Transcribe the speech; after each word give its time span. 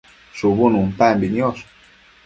shubu 0.37 0.63
nuntambi 0.71 1.25
niosh 1.33 1.63